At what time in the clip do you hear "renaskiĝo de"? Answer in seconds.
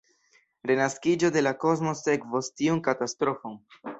0.71-1.43